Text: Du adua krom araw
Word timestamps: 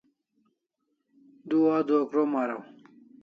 Du 1.51 1.59
adua 1.75 2.01
krom 2.13 2.31
araw 2.43 2.63